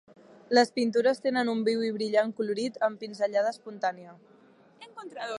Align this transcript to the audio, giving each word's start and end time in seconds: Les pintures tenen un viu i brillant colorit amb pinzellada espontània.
Les 0.57 0.69
pintures 0.77 1.19
tenen 1.25 1.51
un 1.51 1.59
viu 1.67 1.83
i 1.89 1.91
brillant 1.97 2.31
colorit 2.39 2.79
amb 2.87 2.99
pinzellada 3.03 3.53
espontània. 3.57 4.19